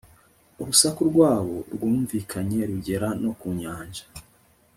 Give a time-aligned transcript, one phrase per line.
[0.61, 4.03] urusaku rwabo rwumvikanye rugera no ku nyanja